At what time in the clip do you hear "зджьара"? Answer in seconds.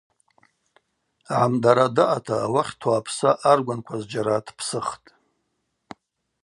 4.01-4.37